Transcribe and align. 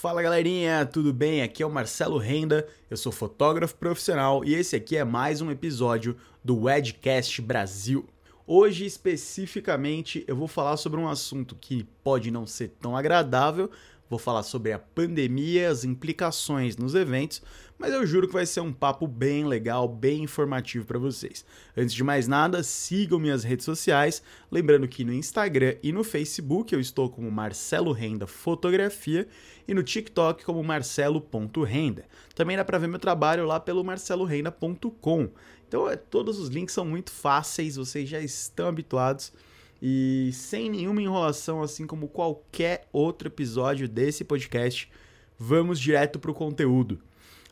Fala 0.00 0.22
galerinha, 0.22 0.86
tudo 0.86 1.12
bem? 1.12 1.42
Aqui 1.42 1.60
é 1.60 1.66
o 1.66 1.70
Marcelo 1.70 2.18
Renda, 2.18 2.68
eu 2.88 2.96
sou 2.96 3.10
fotógrafo 3.10 3.74
profissional 3.74 4.44
e 4.44 4.54
esse 4.54 4.76
aqui 4.76 4.96
é 4.96 5.02
mais 5.02 5.40
um 5.40 5.50
episódio 5.50 6.16
do 6.44 6.56
Wedcast 6.56 7.42
Brasil. 7.42 8.06
Hoje 8.46 8.86
especificamente 8.86 10.24
eu 10.28 10.36
vou 10.36 10.46
falar 10.46 10.76
sobre 10.76 11.00
um 11.00 11.08
assunto 11.08 11.56
que 11.56 11.82
pode 12.04 12.30
não 12.30 12.46
ser 12.46 12.68
tão 12.80 12.96
agradável, 12.96 13.68
vou 14.08 14.18
falar 14.18 14.42
sobre 14.42 14.72
a 14.72 14.78
pandemia, 14.78 15.70
as 15.70 15.84
implicações 15.84 16.76
nos 16.76 16.94
eventos, 16.94 17.42
mas 17.78 17.92
eu 17.92 18.06
juro 18.06 18.26
que 18.26 18.32
vai 18.32 18.46
ser 18.46 18.60
um 18.60 18.72
papo 18.72 19.06
bem 19.06 19.46
legal, 19.46 19.86
bem 19.86 20.24
informativo 20.24 20.84
para 20.84 20.98
vocês. 20.98 21.44
Antes 21.76 21.94
de 21.94 22.02
mais 22.02 22.26
nada, 22.26 22.62
sigam 22.62 23.18
minhas 23.18 23.44
redes 23.44 23.64
sociais, 23.64 24.22
lembrando 24.50 24.88
que 24.88 25.04
no 25.04 25.12
Instagram 25.12 25.76
e 25.82 25.92
no 25.92 26.02
Facebook 26.02 26.74
eu 26.74 26.80
estou 26.80 27.08
como 27.08 27.30
Marcelo 27.30 27.92
Renda 27.92 28.26
Fotografia 28.26 29.28
e 29.66 29.74
no 29.74 29.82
TikTok 29.82 30.44
como 30.44 30.62
marcelo.renda. 30.64 32.04
Também 32.34 32.56
dá 32.56 32.64
para 32.64 32.78
ver 32.78 32.88
meu 32.88 32.98
trabalho 32.98 33.46
lá 33.46 33.60
pelo 33.60 33.84
marcelorenda.com. 33.84 35.28
Então, 35.68 35.88
é, 35.88 35.96
todos 35.96 36.38
os 36.38 36.48
links 36.48 36.74
são 36.74 36.84
muito 36.84 37.10
fáceis, 37.10 37.76
vocês 37.76 38.08
já 38.08 38.20
estão 38.20 38.68
habituados 38.68 39.32
e 39.80 40.30
sem 40.32 40.68
nenhuma 40.68 41.02
enrolação, 41.02 41.62
assim 41.62 41.86
como 41.86 42.08
qualquer 42.08 42.88
outro 42.92 43.28
episódio 43.28 43.88
desse 43.88 44.24
podcast, 44.24 44.90
vamos 45.38 45.78
direto 45.78 46.18
para 46.18 46.30
o 46.30 46.34
conteúdo. 46.34 47.00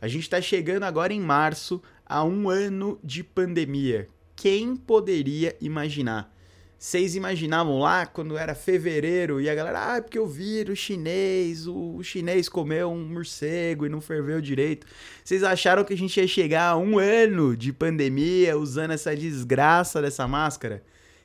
A 0.00 0.08
gente 0.08 0.22
está 0.22 0.40
chegando 0.40 0.82
agora 0.82 1.12
em 1.12 1.20
março 1.20 1.82
a 2.04 2.22
um 2.24 2.50
ano 2.50 2.98
de 3.02 3.22
pandemia. 3.22 4.08
Quem 4.34 4.76
poderia 4.76 5.56
imaginar? 5.60 6.34
Vocês 6.78 7.16
imaginavam 7.16 7.78
lá 7.78 8.04
quando 8.04 8.36
era 8.36 8.54
fevereiro 8.54 9.40
e 9.40 9.48
a 9.48 9.54
galera, 9.54 9.92
ah, 9.92 9.96
é 9.96 10.00
porque 10.02 10.18
o 10.18 10.26
vírus 10.26 10.78
chinês, 10.78 11.66
o, 11.66 11.96
o 11.96 12.04
chinês 12.04 12.50
comeu 12.50 12.90
um 12.90 13.02
morcego 13.02 13.86
e 13.86 13.88
não 13.88 14.00
ferveu 14.00 14.42
direito. 14.42 14.86
Vocês 15.24 15.42
acharam 15.42 15.84
que 15.84 15.94
a 15.94 15.96
gente 15.96 16.20
ia 16.20 16.26
chegar 16.28 16.68
a 16.68 16.76
um 16.76 16.98
ano 16.98 17.56
de 17.56 17.72
pandemia 17.72 18.58
usando 18.58 18.90
essa 18.90 19.16
desgraça 19.16 20.02
dessa 20.02 20.28
máscara? 20.28 20.82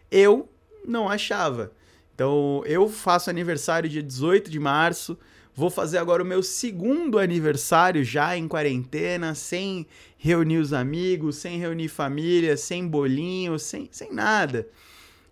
Eu 0.10 0.48
não 0.86 1.10
achava. 1.10 1.72
Então, 2.14 2.62
eu 2.66 2.88
faço 2.90 3.30
aniversário 3.30 3.90
dia 3.90 4.04
18 4.04 4.50
de 4.50 4.60
março. 4.60 5.18
Vou 5.56 5.70
fazer 5.70 5.98
agora 5.98 6.24
o 6.24 6.26
meu 6.26 6.42
segundo 6.44 7.20
aniversário 7.20 8.04
já 8.04 8.38
em 8.38 8.48
quarentena, 8.48 9.36
sem 9.36 9.86
reunir 10.18 10.58
os 10.58 10.72
amigos, 10.72 11.38
sem 11.38 11.58
reunir 11.58 11.88
família, 11.88 12.56
sem 12.56 12.88
bolinho, 12.88 13.58
sem, 13.58 13.90
sem 13.92 14.14
nada. 14.14 14.68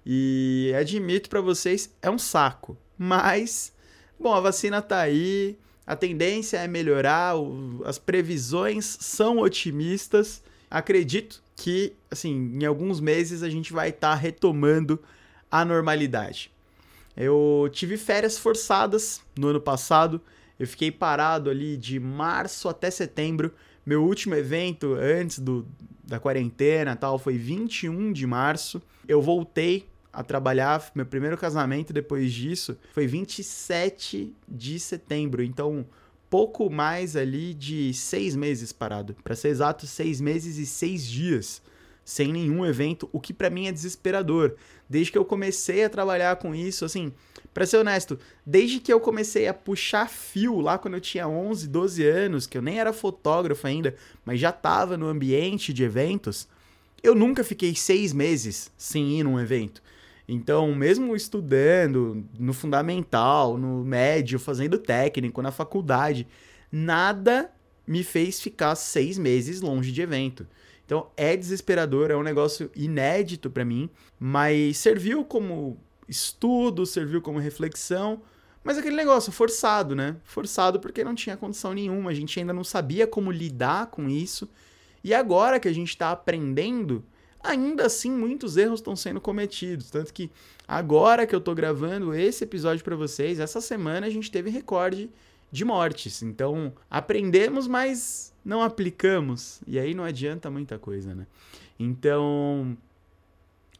E 0.05 0.73
admito 0.77 1.29
para 1.29 1.41
vocês, 1.41 1.93
é 2.01 2.09
um 2.09 2.17
saco. 2.17 2.77
Mas, 2.97 3.71
bom, 4.19 4.33
a 4.33 4.39
vacina 4.39 4.81
tá 4.81 4.99
aí, 4.99 5.57
a 5.85 5.95
tendência 5.95 6.57
é 6.57 6.67
melhorar, 6.67 7.37
o, 7.37 7.81
as 7.85 7.97
previsões 7.97 8.97
são 8.99 9.37
otimistas. 9.39 10.43
Acredito 10.69 11.41
que, 11.55 11.93
assim, 12.09 12.57
em 12.59 12.65
alguns 12.65 12.99
meses 12.99 13.43
a 13.43 13.49
gente 13.49 13.71
vai 13.71 13.89
estar 13.89 14.09
tá 14.09 14.15
retomando 14.15 14.99
a 15.51 15.65
normalidade. 15.65 16.51
Eu 17.15 17.69
tive 17.71 17.97
férias 17.97 18.37
forçadas 18.37 19.21
no 19.37 19.47
ano 19.47 19.59
passado. 19.59 20.21
Eu 20.59 20.67
fiquei 20.67 20.91
parado 20.91 21.49
ali 21.49 21.75
de 21.75 21.99
março 21.99 22.69
até 22.69 22.89
setembro. 22.89 23.53
Meu 23.85 24.03
último 24.03 24.35
evento 24.35 24.93
antes 24.95 25.39
do, 25.39 25.67
da 26.03 26.19
quarentena 26.19 26.95
tal 26.95 27.17
foi 27.17 27.37
21 27.37 28.13
de 28.13 28.25
março. 28.25 28.81
Eu 29.07 29.21
voltei 29.21 29.87
a 30.13 30.23
trabalhar. 30.23 30.91
Meu 30.95 31.05
primeiro 31.05 31.37
casamento 31.37 31.91
depois 31.91 32.31
disso 32.31 32.77
foi 32.93 33.07
27 33.07 34.33
de 34.47 34.79
setembro. 34.79 35.43
Então, 35.43 35.85
pouco 36.29 36.69
mais 36.69 37.15
ali 37.15 37.53
de 37.53 37.93
seis 37.93 38.35
meses 38.35 38.71
parado. 38.71 39.15
Para 39.23 39.35
ser 39.35 39.49
exato, 39.49 39.87
seis 39.87 40.21
meses 40.21 40.57
e 40.57 40.65
seis 40.65 41.05
dias 41.05 41.61
sem 42.09 42.33
nenhum 42.33 42.65
evento, 42.65 43.07
o 43.13 43.19
que 43.19 43.31
para 43.31 43.51
mim 43.51 43.67
é 43.67 43.71
desesperador. 43.71 44.55
Desde 44.89 45.11
que 45.11 45.17
eu 45.17 45.23
comecei 45.23 45.83
a 45.83 45.89
trabalhar 45.89 46.37
com 46.37 46.55
isso, 46.55 46.83
assim, 46.83 47.13
para 47.53 47.67
ser 47.67 47.77
honesto, 47.77 48.17
desde 48.43 48.79
que 48.79 48.91
eu 48.91 48.99
comecei 48.99 49.47
a 49.47 49.53
puxar 49.53 50.09
fio 50.09 50.59
lá 50.59 50.79
quando 50.79 50.95
eu 50.95 51.01
tinha 51.01 51.27
11, 51.27 51.67
12 51.67 52.03
anos, 52.03 52.47
que 52.47 52.57
eu 52.57 52.63
nem 52.63 52.79
era 52.79 52.91
fotógrafo 52.91 53.67
ainda, 53.67 53.95
mas 54.25 54.39
já 54.39 54.49
estava 54.49 54.97
no 54.97 55.05
ambiente 55.05 55.71
de 55.71 55.83
eventos, 55.83 56.47
eu 57.03 57.13
nunca 57.13 57.43
fiquei 57.43 57.75
seis 57.75 58.11
meses 58.11 58.71
sem 58.75 59.19
ir 59.19 59.23
num 59.23 59.39
evento. 59.39 59.79
Então, 60.27 60.73
mesmo 60.73 61.15
estudando 61.15 62.25
no 62.39 62.53
fundamental, 62.53 63.55
no 63.55 63.85
médio, 63.85 64.39
fazendo 64.39 64.79
técnico, 64.79 65.43
na 65.43 65.51
faculdade, 65.51 66.27
nada 66.71 67.51
me 67.85 68.03
fez 68.03 68.41
ficar 68.41 68.73
seis 68.73 69.19
meses 69.19 69.61
longe 69.61 69.91
de 69.91 70.01
evento. 70.01 70.47
Então 70.89 71.05
é 71.15 71.37
desesperador, 71.37 72.09
é 72.09 72.15
um 72.15 72.23
negócio 72.23 72.71
inédito 72.75 73.47
para 73.47 73.63
mim, 73.63 73.91
mas 74.19 74.79
serviu 74.79 75.23
como 75.23 75.77
estudo, 76.07 76.83
serviu 76.83 77.21
como 77.21 77.37
reflexão, 77.37 78.23
mas 78.63 78.75
aquele 78.75 78.95
negócio 78.95 79.31
forçado, 79.31 79.95
né? 79.95 80.15
Forçado 80.23 80.79
porque 80.79 81.03
não 81.03 81.13
tinha 81.13 81.37
condição 81.37 81.75
nenhuma, 81.75 82.09
a 82.09 82.13
gente 82.15 82.39
ainda 82.39 82.51
não 82.51 82.63
sabia 82.63 83.05
como 83.05 83.29
lidar 83.29 83.91
com 83.91 84.09
isso. 84.09 84.49
E 85.03 85.13
agora 85.13 85.59
que 85.59 85.67
a 85.67 85.71
gente 85.71 85.89
está 85.89 86.09
aprendendo, 86.09 87.05
ainda 87.39 87.85
assim 87.85 88.09
muitos 88.09 88.57
erros 88.57 88.79
estão 88.79 88.95
sendo 88.95 89.21
cometidos. 89.21 89.91
Tanto 89.91 90.11
que 90.11 90.31
agora 90.67 91.27
que 91.27 91.35
eu 91.35 91.39
estou 91.39 91.53
gravando 91.53 92.15
esse 92.15 92.43
episódio 92.43 92.83
para 92.83 92.95
vocês, 92.95 93.39
essa 93.39 93.61
semana 93.61 94.07
a 94.07 94.09
gente 94.09 94.31
teve 94.31 94.49
recorde 94.49 95.07
de 95.51 95.65
mortes. 95.65 96.21
Então, 96.21 96.73
aprendemos, 96.89 97.67
mas 97.67 98.33
não 98.43 98.61
aplicamos. 98.61 99.61
E 99.67 99.79
aí 99.79 99.93
não 99.93 100.03
adianta 100.03 100.49
muita 100.49 100.77
coisa, 100.77 101.13
né? 101.13 101.25
Então, 101.79 102.77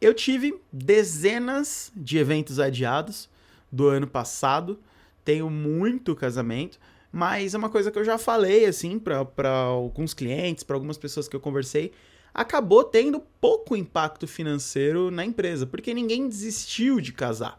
eu 0.00 0.14
tive 0.14 0.58
dezenas 0.72 1.92
de 1.94 2.18
eventos 2.18 2.58
adiados 2.58 3.28
do 3.70 3.88
ano 3.88 4.06
passado. 4.06 4.78
Tenho 5.24 5.50
muito 5.50 6.16
casamento, 6.16 6.78
mas 7.12 7.54
é 7.54 7.58
uma 7.58 7.68
coisa 7.68 7.90
que 7.90 7.98
eu 7.98 8.04
já 8.04 8.16
falei 8.16 8.64
assim 8.64 8.98
para 8.98 9.50
alguns 9.50 10.14
clientes, 10.14 10.64
para 10.64 10.76
algumas 10.76 10.96
pessoas 10.96 11.28
que 11.28 11.36
eu 11.36 11.40
conversei, 11.40 11.92
acabou 12.32 12.82
tendo 12.84 13.20
pouco 13.40 13.76
impacto 13.76 14.26
financeiro 14.26 15.10
na 15.10 15.24
empresa, 15.24 15.66
porque 15.66 15.92
ninguém 15.92 16.28
desistiu 16.28 17.00
de 17.00 17.12
casar. 17.12 17.58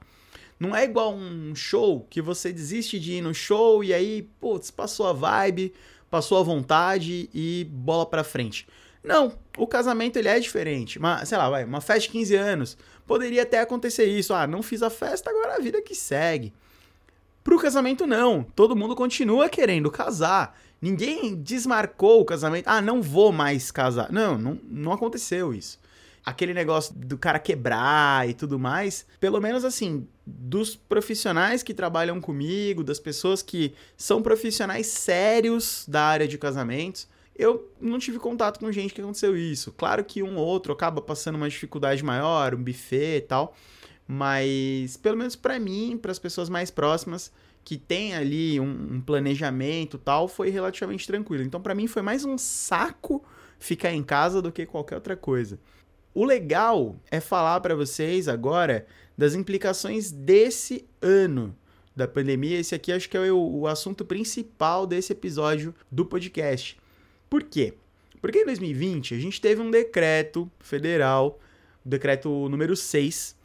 Não 0.61 0.75
é 0.75 0.83
igual 0.83 1.15
um 1.15 1.55
show 1.55 2.05
que 2.07 2.21
você 2.21 2.53
desiste 2.53 2.99
de 2.99 3.13
ir 3.13 3.21
no 3.21 3.33
show 3.33 3.83
e 3.83 3.91
aí, 3.91 4.29
putz, 4.39 4.69
passou 4.69 5.07
a 5.07 5.11
vibe, 5.11 5.73
passou 6.07 6.37
a 6.37 6.43
vontade 6.43 7.27
e 7.33 7.65
bola 7.71 8.05
pra 8.05 8.23
frente. 8.23 8.67
Não, 9.03 9.33
o 9.57 9.65
casamento 9.65 10.17
ele 10.17 10.27
é 10.27 10.39
diferente. 10.39 10.99
Mas, 10.99 11.29
sei 11.29 11.37
lá, 11.39 11.49
vai, 11.49 11.65
uma 11.65 11.81
festa 11.81 12.01
de 12.01 12.09
15 12.09 12.35
anos. 12.35 12.77
Poderia 13.07 13.41
até 13.41 13.59
acontecer 13.59 14.05
isso. 14.05 14.35
Ah, 14.35 14.45
não 14.45 14.61
fiz 14.61 14.83
a 14.83 14.91
festa, 14.91 15.31
agora 15.31 15.55
a 15.55 15.59
vida 15.59 15.81
que 15.81 15.95
segue. 15.95 16.53
Pro 17.43 17.57
casamento, 17.57 18.05
não. 18.05 18.43
Todo 18.43 18.75
mundo 18.75 18.95
continua 18.95 19.49
querendo 19.49 19.89
casar. 19.89 20.55
Ninguém 20.79 21.41
desmarcou 21.41 22.21
o 22.21 22.25
casamento. 22.25 22.67
Ah, 22.67 22.83
não 22.83 23.01
vou 23.01 23.31
mais 23.31 23.71
casar. 23.71 24.11
Não, 24.11 24.37
não, 24.37 24.59
não 24.69 24.93
aconteceu 24.93 25.55
isso 25.55 25.79
aquele 26.25 26.53
negócio 26.53 26.93
do 26.95 27.17
cara 27.17 27.39
quebrar 27.39 28.27
e 28.29 28.33
tudo 28.33 28.59
mais, 28.59 29.05
pelo 29.19 29.41
menos 29.41 29.65
assim, 29.65 30.07
dos 30.37 30.75
profissionais 30.75 31.63
que 31.63 31.73
trabalham 31.73 32.19
comigo, 32.21 32.83
das 32.83 32.99
pessoas 32.99 33.41
que 33.41 33.73
são 33.97 34.21
profissionais 34.21 34.87
sérios 34.87 35.85
da 35.87 36.03
área 36.03 36.27
de 36.27 36.37
casamentos, 36.37 37.07
eu 37.35 37.71
não 37.79 37.97
tive 37.97 38.19
contato 38.19 38.59
com 38.59 38.71
gente 38.71 38.93
que 38.93 39.01
aconteceu 39.01 39.35
isso. 39.35 39.71
Claro 39.71 40.03
que 40.03 40.21
um 40.21 40.37
ou 40.37 40.45
outro 40.45 40.73
acaba 40.73 41.01
passando 41.01 41.35
uma 41.35 41.49
dificuldade 41.49 42.03
maior, 42.03 42.53
um 42.53 42.63
buffet 42.63 43.17
e 43.17 43.21
tal, 43.21 43.55
mas 44.07 44.97
pelo 44.97 45.17
menos 45.17 45.35
para 45.35 45.59
mim, 45.59 45.97
para 45.99 46.11
as 46.11 46.19
pessoas 46.19 46.49
mais 46.49 46.69
próximas 46.69 47.31
que 47.63 47.77
tem 47.77 48.15
ali 48.15 48.59
um, 48.59 48.95
um 48.95 49.01
planejamento 49.01 49.97
tal, 49.97 50.27
foi 50.27 50.49
relativamente 50.49 51.07
tranquilo. 51.07 51.43
Então 51.43 51.61
para 51.61 51.75
mim 51.75 51.87
foi 51.87 52.01
mais 52.01 52.25
um 52.25 52.37
saco 52.37 53.23
ficar 53.59 53.91
em 53.91 54.03
casa 54.03 54.41
do 54.41 54.51
que 54.51 54.65
qualquer 54.65 54.95
outra 54.95 55.15
coisa. 55.15 55.59
O 56.13 56.25
legal 56.25 56.97
é 57.09 57.19
falar 57.19 57.59
para 57.61 57.73
vocês 57.73 58.27
agora 58.27 58.85
das 59.21 59.35
implicações 59.35 60.11
desse 60.11 60.83
ano 60.99 61.55
da 61.95 62.07
pandemia. 62.07 62.59
Esse 62.59 62.73
aqui 62.73 62.91
acho 62.91 63.07
que 63.07 63.15
é 63.15 63.31
o, 63.31 63.37
o 63.37 63.67
assunto 63.67 64.03
principal 64.03 64.87
desse 64.87 65.13
episódio 65.13 65.75
do 65.91 66.03
podcast. 66.03 66.75
Por 67.29 67.43
quê? 67.43 67.75
Porque 68.19 68.39
em 68.39 68.45
2020 68.45 69.13
a 69.13 69.19
gente 69.19 69.39
teve 69.39 69.61
um 69.61 69.69
decreto 69.69 70.51
federal, 70.59 71.39
o 71.85 71.89
decreto 71.89 72.49
número 72.49 72.75
6, 72.75 73.35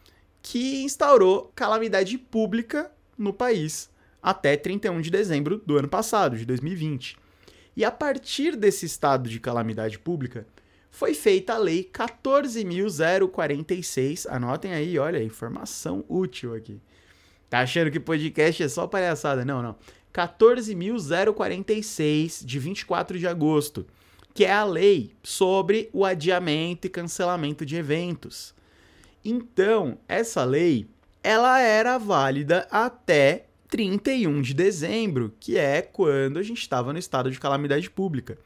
que 0.41 0.83
instaurou 0.83 1.53
calamidade 1.55 2.17
pública 2.17 2.91
no 3.19 3.35
país 3.35 3.91
até 4.23 4.57
31 4.57 5.03
de 5.03 5.11
dezembro 5.11 5.63
do 5.67 5.77
ano 5.77 5.89
passado, 5.89 6.39
de 6.39 6.47
2020. 6.47 7.19
E 7.77 7.85
a 7.85 7.91
partir 7.91 8.57
desse 8.57 8.87
estado 8.87 9.29
de 9.29 9.39
calamidade 9.39 9.99
pública, 9.99 10.47
foi 10.97 11.13
feita 11.13 11.53
a 11.53 11.59
Lei 11.59 11.85
14.046. 11.93 14.27
Anotem 14.31 14.73
aí, 14.73 14.99
olha, 14.99 15.23
informação 15.23 16.03
útil 16.09 16.55
aqui. 16.55 16.81
Tá 17.51 17.61
achando 17.61 17.91
que 17.91 18.01
podcast 18.01 18.63
é 18.63 18.69
só 18.69 18.87
palhaçada? 18.87 19.45
Não, 19.45 19.61
não. 19.61 19.77
14.046 20.15 22.43
de 22.43 22.59
24 22.59 23.19
de 23.19 23.27
agosto, 23.27 23.87
que 24.33 24.47
é 24.47 24.53
a 24.55 24.65
lei 24.65 25.13
sobre 25.23 25.91
o 25.93 26.03
adiamento 26.03 26.87
e 26.87 26.91
cancelamento 26.91 27.67
de 27.67 27.77
eventos. 27.77 28.55
Então, 29.23 29.99
essa 30.09 30.45
lei, 30.45 30.89
ela 31.23 31.61
era 31.61 31.99
válida 31.99 32.67
até 32.71 33.45
31 33.69 34.41
de 34.41 34.55
dezembro, 34.55 35.35
que 35.39 35.59
é 35.59 35.83
quando 35.83 36.39
a 36.39 36.43
gente 36.43 36.63
estava 36.63 36.95
no 36.95 36.99
estado 36.99 37.31
de 37.31 37.39
calamidade 37.39 37.91
pública. 37.91 38.39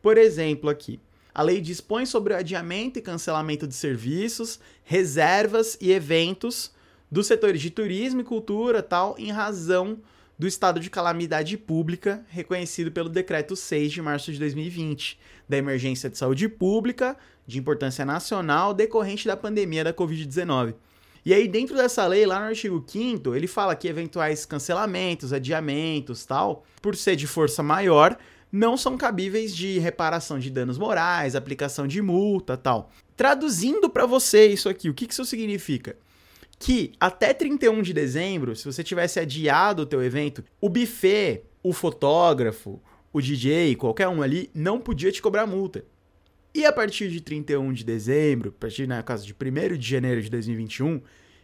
Por 0.00 0.16
exemplo, 0.16 0.70
aqui, 0.70 1.00
a 1.34 1.42
lei 1.42 1.60
dispõe 1.60 2.06
sobre 2.06 2.32
o 2.32 2.36
adiamento 2.36 2.98
e 2.98 3.02
cancelamento 3.02 3.66
de 3.66 3.74
serviços, 3.74 4.58
reservas 4.84 5.76
e 5.80 5.92
eventos 5.92 6.72
dos 7.10 7.26
setores 7.26 7.60
de 7.60 7.70
turismo 7.70 8.20
e 8.20 8.24
cultura, 8.24 8.82
tal, 8.82 9.16
em 9.18 9.30
razão 9.30 9.98
do 10.38 10.46
estado 10.46 10.80
de 10.80 10.88
calamidade 10.88 11.56
pública 11.58 12.24
reconhecido 12.28 12.90
pelo 12.90 13.08
decreto 13.08 13.54
6 13.54 13.92
de 13.92 14.00
março 14.00 14.32
de 14.32 14.38
2020, 14.38 15.18
da 15.48 15.58
emergência 15.58 16.08
de 16.08 16.16
saúde 16.16 16.48
pública 16.48 17.16
de 17.46 17.58
importância 17.58 18.04
nacional 18.04 18.72
decorrente 18.72 19.26
da 19.26 19.36
pandemia 19.36 19.84
da 19.84 19.92
COVID-19. 19.92 20.74
E 21.24 21.34
aí, 21.34 21.46
dentro 21.46 21.76
dessa 21.76 22.06
lei, 22.06 22.24
lá 22.24 22.40
no 22.40 22.46
artigo 22.46 22.82
5 22.86 23.34
ele 23.34 23.46
fala 23.46 23.76
que 23.76 23.86
eventuais 23.86 24.46
cancelamentos, 24.46 25.32
adiamentos, 25.32 26.24
tal, 26.24 26.64
por 26.80 26.96
ser 26.96 27.16
de 27.16 27.26
força 27.26 27.62
maior, 27.62 28.16
não 28.50 28.76
são 28.76 28.96
cabíveis 28.96 29.54
de 29.54 29.78
reparação 29.78 30.38
de 30.38 30.50
danos 30.50 30.78
morais, 30.78 31.36
aplicação 31.36 31.86
de 31.86 32.02
multa, 32.02 32.56
tal. 32.56 32.90
Traduzindo 33.16 33.88
para 33.88 34.06
você 34.06 34.46
isso 34.46 34.68
aqui, 34.68 34.88
o 34.88 34.94
que 34.94 35.06
isso 35.10 35.24
significa? 35.24 35.96
Que 36.58 36.92
até 36.98 37.32
31 37.32 37.82
de 37.82 37.92
dezembro, 37.92 38.56
se 38.56 38.64
você 38.64 38.82
tivesse 38.82 39.20
adiado 39.20 39.82
o 39.82 39.86
teu 39.86 40.02
evento, 40.02 40.44
o 40.60 40.68
buffet, 40.68 41.44
o 41.62 41.72
fotógrafo, 41.72 42.80
o 43.12 43.20
DJ, 43.20 43.76
qualquer 43.76 44.08
um 44.08 44.22
ali, 44.22 44.50
não 44.54 44.80
podia 44.80 45.12
te 45.12 45.22
cobrar 45.22 45.46
multa. 45.46 45.84
E 46.54 46.66
a 46.66 46.72
partir 46.72 47.08
de 47.08 47.20
31 47.20 47.72
de 47.72 47.84
dezembro, 47.84 48.50
a 48.50 48.60
partir, 48.60 48.86
na 48.86 48.96
né, 48.96 49.02
caso 49.02 49.24
de 49.24 49.32
1 49.32 49.76
de 49.76 49.88
janeiro 49.88 50.20
de 50.20 50.28
2021, 50.28 51.00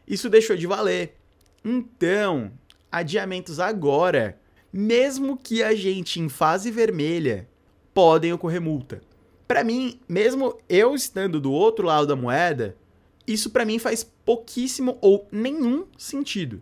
isso 0.07 0.29
deixou 0.29 0.57
de 0.57 0.67
valer. 0.67 1.15
Então, 1.65 2.53
adiamentos 2.91 3.61
agora, 3.61 4.39
mesmo 4.77 5.37
que 5.37 5.63
a 5.63 5.75
gente 5.75 6.21
em 6.21 6.29
fase 6.29 6.71
vermelha, 6.71 7.49
podem 7.95 8.33
ocorrer 8.33 8.61
multa. 8.61 9.01
Para 9.49 9.65
mim, 9.65 10.01
mesmo 10.09 10.59
eu 10.69 10.95
estando 10.95 11.41
do 11.41 11.53
outro 11.53 11.87
lado 11.87 12.07
da 12.07 12.17
moeda, 12.17 12.77
isso 13.27 13.51
para 13.51 13.65
mim 13.65 13.79
faz 13.79 14.05
pouquíssimo 14.05 14.99
ou 15.01 15.27
nenhum 15.33 15.87
sentido. 15.97 16.61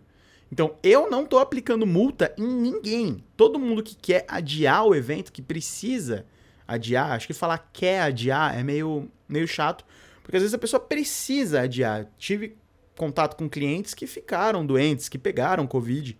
Então, 0.51 0.75
eu 0.83 1.09
não 1.09 1.25
tô 1.25 1.39
aplicando 1.39 1.85
multa 1.85 2.33
em 2.37 2.47
ninguém. 2.47 3.23
Todo 3.35 3.59
mundo 3.59 3.83
que 3.83 3.95
quer 3.95 4.23
adiar 4.27 4.85
o 4.85 4.95
evento, 4.95 5.31
que 5.31 5.41
precisa 5.41 6.25
adiar, 6.67 7.11
acho 7.11 7.27
que 7.27 7.33
falar 7.33 7.69
quer 7.73 8.01
adiar 8.01 8.57
é 8.57 8.63
meio, 8.63 9.09
meio 9.27 9.47
chato, 9.47 9.85
porque 10.23 10.37
às 10.37 10.43
vezes 10.43 10.53
a 10.53 10.59
pessoa 10.59 10.79
precisa 10.79 11.61
adiar. 11.61 12.07
Tive 12.17 12.55
contato 12.97 13.35
com 13.35 13.49
clientes 13.49 13.93
que 13.93 14.07
ficaram 14.07 14.65
doentes, 14.65 15.09
que 15.09 15.17
pegaram 15.17 15.67
Covid, 15.67 16.17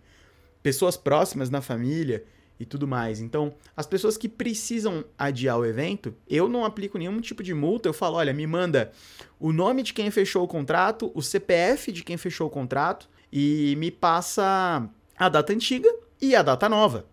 pessoas 0.66 0.96
próximas 0.96 1.48
na 1.48 1.60
família 1.60 2.24
e 2.58 2.64
tudo 2.64 2.88
mais. 2.88 3.20
Então, 3.20 3.54
as 3.76 3.86
pessoas 3.86 4.16
que 4.16 4.28
precisam 4.28 5.04
adiar 5.16 5.56
o 5.56 5.64
evento, 5.64 6.12
eu 6.28 6.48
não 6.48 6.64
aplico 6.64 6.98
nenhum 6.98 7.20
tipo 7.20 7.40
de 7.40 7.54
multa. 7.54 7.88
Eu 7.88 7.92
falo, 7.92 8.16
olha, 8.16 8.32
me 8.32 8.48
manda 8.48 8.90
o 9.38 9.52
nome 9.52 9.84
de 9.84 9.94
quem 9.94 10.10
fechou 10.10 10.42
o 10.42 10.48
contrato, 10.48 11.12
o 11.14 11.22
CPF 11.22 11.92
de 11.92 12.02
quem 12.02 12.16
fechou 12.16 12.48
o 12.48 12.50
contrato 12.50 13.08
e 13.32 13.76
me 13.78 13.92
passa 13.92 14.90
a 15.16 15.28
data 15.28 15.52
antiga 15.52 15.88
e 16.20 16.34
a 16.34 16.42
data 16.42 16.68
nova. 16.68 17.06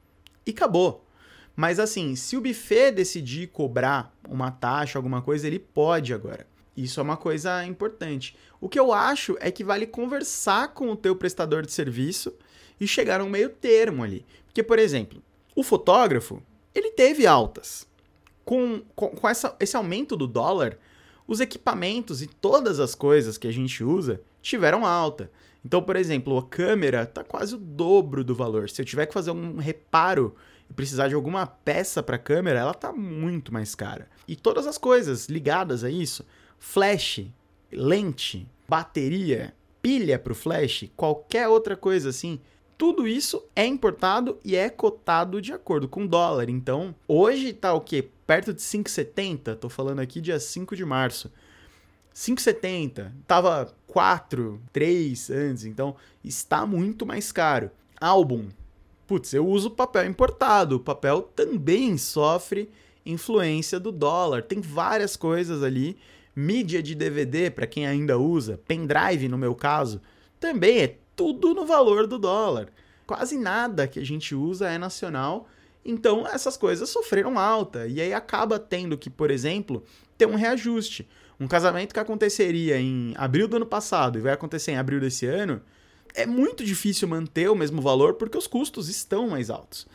E 0.47 0.49
acabou. 0.49 1.05
Mas 1.55 1.79
assim, 1.79 2.15
se 2.15 2.35
o 2.35 2.41
buffet 2.41 2.91
decidir 2.91 3.49
cobrar 3.49 4.17
uma 4.27 4.49
taxa, 4.49 4.97
alguma 4.97 5.21
coisa, 5.21 5.45
ele 5.45 5.59
pode 5.59 6.11
agora. 6.11 6.47
Isso 6.75 6.99
é 6.99 7.03
uma 7.03 7.17
coisa 7.17 7.63
importante. 7.63 8.35
O 8.59 8.67
que 8.67 8.79
eu 8.79 8.91
acho 8.91 9.37
é 9.39 9.51
que 9.51 9.63
vale 9.63 9.85
conversar 9.85 10.69
com 10.69 10.91
o 10.91 10.95
teu 10.95 11.15
prestador 11.15 11.63
de 11.63 11.71
serviço 11.71 12.33
e 12.79 12.87
chegar 12.87 13.21
a 13.21 13.23
um 13.23 13.29
meio 13.29 13.49
termo 13.49 14.03
ali. 14.03 14.25
Porque, 14.45 14.63
por 14.63 14.79
exemplo, 14.79 15.21
o 15.55 15.63
fotógrafo, 15.63 16.41
ele 16.73 16.91
teve 16.91 17.25
altas. 17.25 17.87
Com, 18.45 18.83
com, 18.95 19.09
com 19.09 19.29
essa, 19.29 19.55
esse 19.59 19.75
aumento 19.75 20.17
do 20.17 20.27
dólar, 20.27 20.77
os 21.27 21.39
equipamentos 21.39 22.21
e 22.21 22.27
todas 22.27 22.79
as 22.79 22.93
coisas 22.93 23.37
que 23.37 23.47
a 23.47 23.53
gente 23.53 23.83
usa 23.83 24.21
tiveram 24.41 24.85
alta. 24.85 25.31
Então, 25.65 25.81
por 25.81 25.95
exemplo, 25.95 26.37
a 26.37 26.43
câmera 26.43 27.03
está 27.03 27.23
quase 27.23 27.55
o 27.55 27.57
dobro 27.57 28.23
do 28.23 28.35
valor. 28.35 28.69
Se 28.69 28.81
eu 28.81 28.85
tiver 28.85 29.05
que 29.05 29.13
fazer 29.13 29.31
um 29.31 29.57
reparo 29.57 30.35
e 30.69 30.73
precisar 30.73 31.07
de 31.07 31.15
alguma 31.15 31.47
peça 31.47 32.03
para 32.03 32.17
a 32.17 32.19
câmera, 32.19 32.59
ela 32.59 32.73
tá 32.73 32.91
muito 32.91 33.53
mais 33.53 33.73
cara. 33.73 34.09
E 34.27 34.35
todas 34.35 34.67
as 34.67 34.77
coisas 34.77 35.27
ligadas 35.27 35.83
a 35.83 35.89
isso, 35.89 36.25
flash, 36.59 37.25
lente, 37.71 38.45
bateria, 38.67 39.53
pilha 39.81 40.19
para 40.19 40.33
o 40.33 40.35
flash, 40.35 40.89
qualquer 40.95 41.47
outra 41.47 41.77
coisa 41.77 42.09
assim, 42.09 42.39
tudo 42.83 43.07
isso 43.07 43.41
é 43.55 43.65
importado 43.65 44.37
e 44.43 44.57
é 44.57 44.69
cotado 44.69 45.41
de 45.41 45.53
acordo 45.53 45.87
com 45.87 46.03
o 46.03 46.07
dólar. 46.07 46.49
Então, 46.49 46.93
hoje 47.07 47.53
tá 47.53 47.73
o 47.73 47.79
quê? 47.79 48.09
Perto 48.27 48.53
de 48.53 48.61
5,70. 48.61 49.55
Tô 49.55 49.69
falando 49.69 49.99
aqui 49.99 50.19
dia 50.19 50.37
5 50.37 50.75
de 50.75 50.83
março. 50.83 51.31
5,70. 52.13 53.09
Tava 53.25 53.73
4, 53.87 54.61
3 54.73 55.29
antes, 55.29 55.63
então 55.63 55.95
está 56.21 56.65
muito 56.65 57.05
mais 57.05 57.31
caro. 57.31 57.71
Álbum, 58.01 58.49
putz, 59.07 59.33
eu 59.33 59.47
uso 59.47 59.71
papel 59.71 60.05
importado. 60.05 60.75
O 60.75 60.81
papel 60.81 61.21
também 61.21 61.97
sofre 61.97 62.69
influência 63.05 63.79
do 63.79 63.93
dólar. 63.93 64.43
Tem 64.43 64.59
várias 64.59 65.15
coisas 65.15 65.63
ali. 65.63 65.97
Mídia 66.35 66.83
de 66.83 66.95
DVD, 66.95 67.49
para 67.49 67.65
quem 67.65 67.87
ainda 67.87 68.19
usa, 68.19 68.59
pendrive 68.67 69.29
no 69.29 69.37
meu 69.37 69.55
caso, 69.55 70.01
também 70.37 70.79
é 70.79 70.97
tudo 71.15 71.53
no 71.53 71.65
valor 71.65 72.07
do 72.07 72.17
dólar. 72.17 72.69
Quase 73.05 73.37
nada 73.37 73.87
que 73.87 73.99
a 73.99 74.05
gente 74.05 74.33
usa 74.33 74.69
é 74.69 74.77
nacional. 74.77 75.47
Então 75.85 76.25
essas 76.27 76.55
coisas 76.57 76.89
sofreram 76.89 77.37
alta. 77.37 77.87
E 77.87 77.99
aí 77.99 78.13
acaba 78.13 78.57
tendo 78.57 78.97
que, 78.97 79.09
por 79.09 79.29
exemplo, 79.29 79.83
ter 80.17 80.25
um 80.25 80.35
reajuste. 80.35 81.07
Um 81.39 81.47
casamento 81.47 81.93
que 81.93 81.99
aconteceria 81.99 82.79
em 82.79 83.13
abril 83.17 83.47
do 83.47 83.57
ano 83.57 83.65
passado 83.65 84.17
e 84.17 84.21
vai 84.21 84.33
acontecer 84.33 84.71
em 84.71 84.77
abril 84.77 84.99
desse 84.99 85.25
ano, 85.25 85.61
é 86.13 86.25
muito 86.25 86.63
difícil 86.63 87.07
manter 87.07 87.49
o 87.49 87.55
mesmo 87.55 87.81
valor 87.81 88.13
porque 88.13 88.37
os 88.37 88.47
custos 88.47 88.87
estão 88.87 89.29
mais 89.29 89.49
altos. 89.49 89.87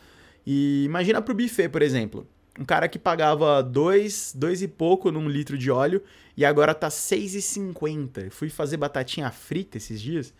E 0.45 0.83
imagina 0.85 1.21
para 1.21 1.31
o 1.31 1.35
buffet, 1.35 1.69
por 1.69 1.81
exemplo. 1.81 2.27
Um 2.59 2.65
cara 2.65 2.89
que 2.89 2.99
pagava 2.99 3.63
dois, 3.63 4.33
dois 4.35 4.61
e 4.61 4.67
pouco 4.67 5.11
num 5.11 5.29
litro 5.29 5.57
de 5.57 5.71
óleo 5.71 6.03
e 6.35 6.43
agora 6.43 6.75
tá 6.75 6.89
6,50. 6.89 8.29
Fui 8.29 8.49
fazer 8.49 8.75
batatinha 8.75 9.31
frita 9.31 9.77
esses 9.77 10.01
dias 10.01 10.33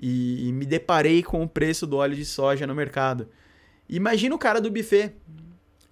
e, 0.00 0.48
e 0.48 0.52
me 0.52 0.64
deparei 0.64 1.22
com 1.22 1.42
o 1.42 1.48
preço 1.48 1.86
do 1.86 1.98
óleo 1.98 2.16
de 2.16 2.24
soja 2.24 2.66
no 2.66 2.74
mercado. 2.74 3.28
Imagina 3.88 4.34
o 4.34 4.38
cara 4.38 4.60
do 4.60 4.70
buffet. 4.70 5.12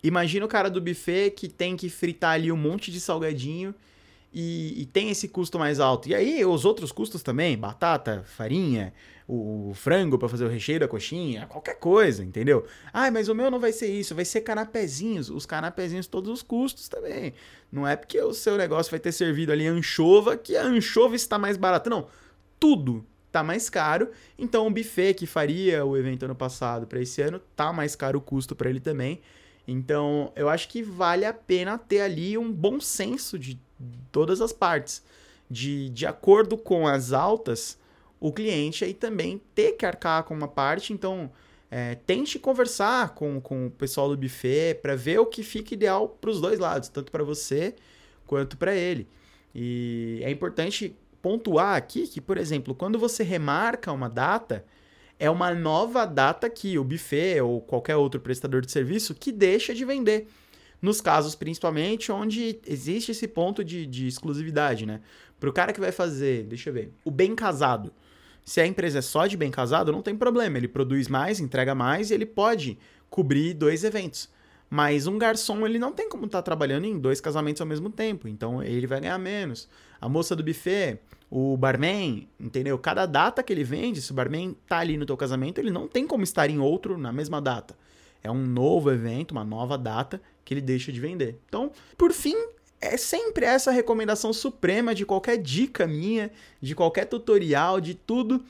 Imagina 0.02 0.46
o 0.46 0.48
cara 0.48 0.70
do 0.70 0.80
buffet 0.80 1.30
que 1.32 1.48
tem 1.48 1.76
que 1.76 1.90
fritar 1.90 2.32
ali 2.32 2.50
um 2.50 2.56
monte 2.56 2.90
de 2.90 3.00
salgadinho 3.00 3.74
e, 4.32 4.82
e, 4.82 4.86
tem 4.86 5.10
esse 5.10 5.28
custo 5.28 5.58
mais 5.58 5.80
alto. 5.80 6.08
E 6.08 6.14
aí 6.14 6.44
os 6.44 6.64
outros 6.64 6.92
custos 6.92 7.22
também, 7.22 7.58
batata, 7.58 8.22
farinha, 8.24 8.94
o 9.26 9.72
frango 9.74 10.18
para 10.18 10.28
fazer 10.28 10.44
o 10.44 10.48
recheio 10.48 10.80
da 10.80 10.88
coxinha, 10.88 11.46
qualquer 11.46 11.74
coisa, 11.78 12.24
entendeu? 12.24 12.64
Ah, 12.92 13.10
mas 13.10 13.28
o 13.28 13.34
meu 13.34 13.50
não 13.50 13.58
vai 13.58 13.72
ser 13.72 13.88
isso, 13.88 14.14
vai 14.14 14.24
ser 14.24 14.40
canapézinhos. 14.40 15.28
Os 15.28 15.44
canapézinhos, 15.44 16.06
todos 16.06 16.30
os 16.30 16.42
custos 16.42 16.88
também. 16.88 17.34
Não 17.70 17.86
é 17.86 17.96
porque 17.96 18.20
o 18.22 18.32
seu 18.32 18.56
negócio 18.56 18.90
vai 18.90 19.00
ter 19.00 19.12
servido 19.12 19.52
ali 19.52 19.66
anchova 19.66 20.36
que 20.36 20.56
a 20.56 20.64
anchova 20.64 21.14
está 21.16 21.38
mais 21.38 21.56
barata. 21.58 21.90
Não, 21.90 22.06
tudo 22.60 23.04
tá 23.38 23.44
mais 23.44 23.70
caro. 23.70 24.10
Então 24.38 24.66
o 24.66 24.70
buffet 24.70 25.14
que 25.14 25.26
faria 25.26 25.84
o 25.84 25.96
evento 25.96 26.24
ano 26.24 26.34
passado 26.34 26.86
para 26.86 27.00
esse 27.00 27.22
ano 27.22 27.40
tá 27.54 27.72
mais 27.72 27.94
caro 27.94 28.18
o 28.18 28.22
custo 28.22 28.54
para 28.54 28.68
ele 28.68 28.80
também. 28.80 29.20
Então, 29.70 30.32
eu 30.34 30.48
acho 30.48 30.66
que 30.66 30.82
vale 30.82 31.26
a 31.26 31.32
pena 31.32 31.76
ter 31.76 32.00
ali 32.00 32.38
um 32.38 32.50
bom 32.50 32.80
senso 32.80 33.38
de 33.38 33.60
todas 34.10 34.40
as 34.40 34.50
partes. 34.50 35.02
De, 35.50 35.90
de 35.90 36.06
acordo 36.06 36.56
com 36.56 36.86
as 36.86 37.12
altas, 37.12 37.78
o 38.18 38.32
cliente 38.32 38.82
aí 38.82 38.94
também 38.94 39.42
ter 39.54 39.72
que 39.72 39.84
arcar 39.84 40.24
com 40.24 40.32
uma 40.32 40.48
parte. 40.48 40.94
Então, 40.94 41.30
é, 41.70 41.96
tente 41.96 42.38
conversar 42.38 43.10
com, 43.10 43.42
com 43.42 43.66
o 43.66 43.70
pessoal 43.70 44.08
do 44.08 44.16
buffet 44.16 44.76
para 44.80 44.96
ver 44.96 45.18
o 45.18 45.26
que 45.26 45.42
fica 45.42 45.74
ideal 45.74 46.08
para 46.08 46.30
os 46.30 46.40
dois 46.40 46.58
lados, 46.58 46.88
tanto 46.88 47.12
para 47.12 47.22
você 47.22 47.74
quanto 48.26 48.56
para 48.56 48.74
ele. 48.74 49.06
E 49.54 50.20
é 50.22 50.30
importante 50.30 50.96
pontuar 51.22 51.76
aqui 51.76 52.06
que, 52.06 52.20
por 52.20 52.38
exemplo, 52.38 52.74
quando 52.74 52.98
você 52.98 53.22
remarca 53.22 53.92
uma 53.92 54.08
data, 54.08 54.64
é 55.18 55.28
uma 55.28 55.52
nova 55.52 56.04
data 56.04 56.48
que 56.48 56.78
o 56.78 56.84
buffet 56.84 57.40
ou 57.40 57.60
qualquer 57.60 57.96
outro 57.96 58.20
prestador 58.20 58.60
de 58.60 58.70
serviço 58.70 59.14
que 59.14 59.32
deixa 59.32 59.74
de 59.74 59.84
vender. 59.84 60.28
Nos 60.80 61.00
casos, 61.00 61.34
principalmente, 61.34 62.12
onde 62.12 62.60
existe 62.64 63.10
esse 63.10 63.26
ponto 63.26 63.64
de, 63.64 63.84
de 63.84 64.06
exclusividade, 64.06 64.86
né? 64.86 65.00
Para 65.40 65.50
o 65.50 65.52
cara 65.52 65.72
que 65.72 65.80
vai 65.80 65.90
fazer, 65.90 66.44
deixa 66.44 66.70
eu 66.70 66.74
ver, 66.74 66.92
o 67.04 67.10
bem 67.10 67.34
casado. 67.34 67.92
Se 68.44 68.60
a 68.60 68.66
empresa 68.66 69.00
é 69.00 69.02
só 69.02 69.26
de 69.26 69.36
bem 69.36 69.50
casado, 69.50 69.92
não 69.92 70.02
tem 70.02 70.16
problema. 70.16 70.56
Ele 70.56 70.68
produz 70.68 71.08
mais, 71.08 71.40
entrega 71.40 71.74
mais 71.74 72.10
e 72.10 72.14
ele 72.14 72.26
pode 72.26 72.78
cobrir 73.10 73.54
dois 73.54 73.84
eventos. 73.84 74.30
Mas 74.70 75.06
um 75.06 75.16
garçom, 75.16 75.66
ele 75.66 75.78
não 75.78 75.92
tem 75.92 76.08
como 76.08 76.26
estar 76.26 76.38
tá 76.38 76.42
trabalhando 76.42 76.84
em 76.84 76.98
dois 76.98 77.20
casamentos 77.20 77.60
ao 77.60 77.66
mesmo 77.66 77.88
tempo. 77.90 78.28
Então 78.28 78.62
ele 78.62 78.86
vai 78.86 79.00
ganhar 79.00 79.18
menos. 79.18 79.68
A 80.00 80.08
moça 80.08 80.36
do 80.36 80.42
buffet, 80.44 81.00
o 81.30 81.56
barman, 81.56 82.28
entendeu? 82.38 82.78
Cada 82.78 83.06
data 83.06 83.42
que 83.42 83.52
ele 83.52 83.64
vende, 83.64 84.02
se 84.02 84.12
o 84.12 84.14
barman 84.14 84.54
tá 84.66 84.78
ali 84.78 84.96
no 84.96 85.06
teu 85.06 85.16
casamento, 85.16 85.58
ele 85.58 85.70
não 85.70 85.88
tem 85.88 86.06
como 86.06 86.22
estar 86.22 86.50
em 86.50 86.58
outro 86.58 86.98
na 86.98 87.12
mesma 87.12 87.40
data. 87.40 87.76
É 88.22 88.30
um 88.30 88.44
novo 88.44 88.90
evento, 88.90 89.32
uma 89.32 89.44
nova 89.44 89.78
data 89.78 90.20
que 90.44 90.52
ele 90.52 90.60
deixa 90.60 90.92
de 90.92 91.00
vender. 91.00 91.38
Então, 91.46 91.70
por 91.96 92.12
fim, 92.12 92.34
é 92.80 92.96
sempre 92.96 93.44
essa 93.44 93.70
recomendação 93.70 94.32
suprema 94.32 94.94
de 94.94 95.06
qualquer 95.06 95.38
dica 95.38 95.86
minha, 95.86 96.30
de 96.60 96.74
qualquer 96.74 97.06
tutorial, 97.06 97.80
de 97.80 97.94
tudo, 97.94 98.42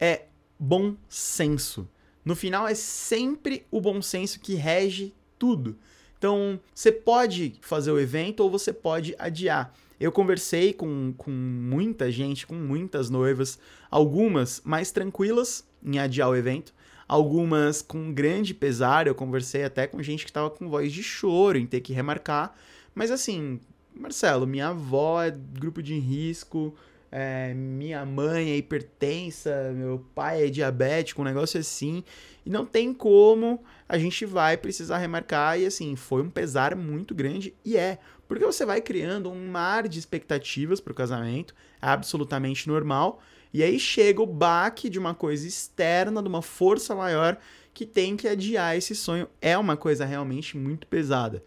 é 0.00 0.24
bom 0.58 0.94
senso. 1.08 1.88
No 2.24 2.34
final 2.34 2.66
é 2.66 2.74
sempre 2.74 3.64
o 3.70 3.80
bom 3.80 4.02
senso 4.02 4.40
que 4.40 4.54
rege 4.54 5.14
tudo. 5.38 5.76
Então, 6.18 6.58
você 6.74 6.90
pode 6.90 7.54
fazer 7.60 7.90
o 7.90 8.00
evento 8.00 8.40
ou 8.40 8.50
você 8.50 8.72
pode 8.72 9.14
adiar. 9.18 9.72
Eu 9.98 10.12
conversei 10.12 10.72
com, 10.72 11.14
com 11.16 11.30
muita 11.30 12.10
gente, 12.10 12.46
com 12.46 12.54
muitas 12.54 13.08
noivas, 13.08 13.58
algumas 13.90 14.60
mais 14.64 14.90
tranquilas 14.90 15.64
em 15.82 15.98
adiar 15.98 16.28
o 16.28 16.36
evento, 16.36 16.74
algumas 17.08 17.80
com 17.80 18.12
grande 18.12 18.52
pesar. 18.52 19.06
Eu 19.06 19.14
conversei 19.14 19.64
até 19.64 19.86
com 19.86 20.02
gente 20.02 20.24
que 20.24 20.30
estava 20.30 20.50
com 20.50 20.68
voz 20.68 20.92
de 20.92 21.02
choro 21.02 21.56
em 21.56 21.66
ter 21.66 21.80
que 21.80 21.92
remarcar. 21.92 22.54
Mas 22.94 23.10
assim, 23.10 23.60
Marcelo, 23.94 24.46
minha 24.46 24.68
avó 24.68 25.22
é 25.22 25.30
grupo 25.30 25.82
de 25.82 25.98
risco, 25.98 26.74
é, 27.10 27.54
minha 27.54 28.04
mãe 28.04 28.50
é 28.50 28.56
hipertensa, 28.56 29.72
meu 29.74 30.04
pai 30.14 30.44
é 30.44 30.50
diabético, 30.50 31.22
um 31.22 31.24
negócio 31.24 31.58
assim. 31.58 32.04
E 32.44 32.50
não 32.50 32.66
tem 32.66 32.92
como 32.92 33.62
a 33.88 33.98
gente 33.98 34.24
vai 34.24 34.56
precisar 34.56 34.98
remarcar. 34.98 35.58
E 35.58 35.66
assim, 35.66 35.96
foi 35.96 36.22
um 36.22 36.30
pesar 36.30 36.74
muito 36.74 37.14
grande. 37.14 37.54
E 37.64 37.76
é. 37.76 37.98
Porque 38.28 38.44
você 38.44 38.66
vai 38.66 38.80
criando 38.80 39.30
um 39.30 39.48
mar 39.48 39.86
de 39.86 39.98
expectativas 39.98 40.80
para 40.80 40.92
o 40.92 40.96
casamento, 40.96 41.54
é 41.80 41.86
absolutamente 41.86 42.68
normal. 42.68 43.22
E 43.52 43.62
aí 43.62 43.78
chega 43.78 44.20
o 44.20 44.26
baque 44.26 44.90
de 44.90 44.98
uma 44.98 45.14
coisa 45.14 45.46
externa, 45.46 46.20
de 46.20 46.28
uma 46.28 46.42
força 46.42 46.94
maior 46.94 47.38
que 47.72 47.86
tem 47.86 48.16
que 48.16 48.26
adiar 48.26 48.76
esse 48.76 48.94
sonho. 48.94 49.28
É 49.40 49.56
uma 49.56 49.76
coisa 49.76 50.04
realmente 50.04 50.56
muito 50.56 50.86
pesada. 50.86 51.42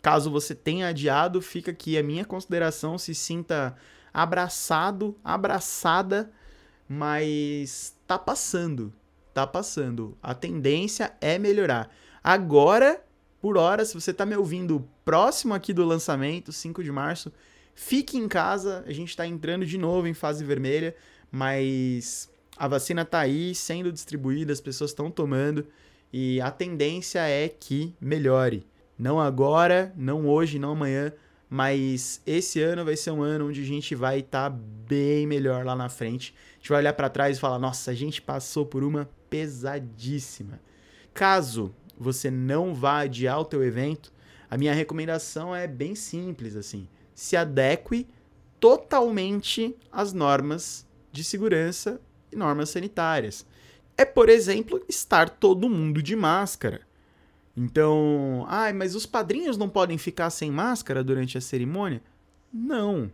Caso 0.00 0.30
você 0.30 0.54
tenha 0.54 0.88
adiado, 0.88 1.42
fica 1.42 1.70
aqui 1.70 1.98
a 1.98 2.02
minha 2.02 2.24
consideração, 2.24 2.96
se 2.96 3.14
sinta 3.14 3.76
abraçado, 4.12 5.16
abraçada, 5.24 6.30
mas 6.88 7.96
tá 8.06 8.18
passando 8.18 8.92
tá 9.32 9.46
passando. 9.46 10.16
A 10.22 10.34
tendência 10.34 11.12
é 11.20 11.38
melhorar. 11.38 11.90
Agora, 12.22 13.02
por 13.40 13.56
hora, 13.56 13.84
se 13.84 13.94
você 13.94 14.12
tá 14.12 14.26
me 14.26 14.36
ouvindo 14.36 14.86
próximo 15.04 15.54
aqui 15.54 15.72
do 15.72 15.84
lançamento, 15.84 16.52
5 16.52 16.82
de 16.84 16.92
março, 16.92 17.32
fique 17.74 18.18
em 18.18 18.28
casa. 18.28 18.84
A 18.86 18.92
gente 18.92 19.16
tá 19.16 19.26
entrando 19.26 19.64
de 19.64 19.78
novo 19.78 20.06
em 20.06 20.14
fase 20.14 20.44
vermelha, 20.44 20.94
mas 21.30 22.28
a 22.56 22.68
vacina 22.68 23.04
tá 23.04 23.20
aí 23.20 23.54
sendo 23.54 23.92
distribuída, 23.92 24.52
as 24.52 24.60
pessoas 24.60 24.90
estão 24.90 25.10
tomando 25.10 25.66
e 26.12 26.40
a 26.40 26.50
tendência 26.50 27.20
é 27.20 27.48
que 27.48 27.94
melhore. 28.00 28.66
Não 28.98 29.18
agora, 29.18 29.94
não 29.96 30.28
hoje, 30.28 30.58
não 30.58 30.72
amanhã, 30.72 31.10
mas 31.50 32.22
esse 32.24 32.62
ano 32.62 32.84
vai 32.84 32.96
ser 32.96 33.10
um 33.10 33.22
ano 33.22 33.48
onde 33.48 33.60
a 33.60 33.66
gente 33.66 33.92
vai 33.96 34.20
estar 34.20 34.48
tá 34.48 34.56
bem 34.86 35.26
melhor 35.26 35.64
lá 35.64 35.74
na 35.74 35.88
frente. 35.88 36.32
A 36.52 36.56
gente 36.58 36.68
vai 36.68 36.78
olhar 36.78 36.92
para 36.92 37.10
trás 37.10 37.36
e 37.36 37.40
falar: 37.40 37.58
nossa, 37.58 37.90
a 37.90 37.94
gente 37.94 38.22
passou 38.22 38.64
por 38.64 38.84
uma 38.84 39.10
pesadíssima. 39.28 40.60
Caso 41.12 41.74
você 41.98 42.30
não 42.30 42.72
vá 42.72 43.00
adiar 43.00 43.40
o 43.40 43.44
teu 43.44 43.64
evento, 43.64 44.12
a 44.48 44.56
minha 44.56 44.72
recomendação 44.72 45.54
é 45.54 45.66
bem 45.66 45.96
simples 45.96 46.54
assim: 46.54 46.88
se 47.12 47.36
adeque 47.36 48.06
totalmente 48.60 49.74
às 49.90 50.12
normas 50.12 50.86
de 51.10 51.24
segurança 51.24 52.00
e 52.30 52.36
normas 52.36 52.70
sanitárias. 52.70 53.44
É, 53.96 54.04
por 54.04 54.28
exemplo, 54.28 54.82
estar 54.88 55.28
todo 55.28 55.68
mundo 55.68 56.00
de 56.00 56.14
máscara. 56.14 56.82
Então, 57.56 58.44
ai, 58.48 58.72
mas 58.72 58.94
os 58.94 59.06
padrinhos 59.06 59.56
não 59.56 59.68
podem 59.68 59.98
ficar 59.98 60.30
sem 60.30 60.50
máscara 60.50 61.02
durante 61.02 61.36
a 61.36 61.40
cerimônia? 61.40 62.02
Não. 62.52 63.10